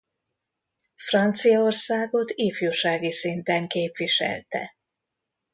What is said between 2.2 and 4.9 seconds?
ifjúsági szinten képviselte.